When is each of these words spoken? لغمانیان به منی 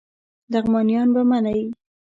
لغمانیان 0.51 1.07
به 1.15 1.21
منی 1.29 1.59